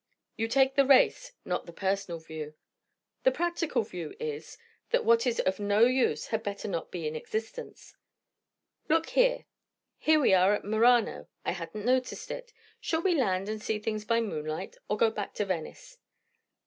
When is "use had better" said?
5.81-6.67